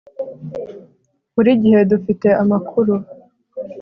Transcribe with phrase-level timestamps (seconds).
[1.33, 2.93] buri gihe dufite amakuru